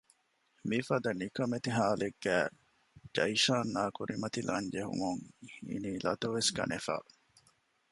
[0.69, 2.47] މިފަދަ ނިކަމެތި ހާލެއްގައި
[3.15, 5.23] ޖަައިޝާން އާ ކުރިމަތިލާން ޖެހުމުން
[5.67, 6.95] އިނީ ލަދުވެސް ގަނެފަ